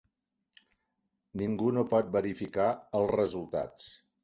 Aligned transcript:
Ningú 1.43 1.69
no 1.77 1.85
pot 1.93 2.11
verificar 2.17 2.67
els 3.03 3.15
resultats. 3.21 3.89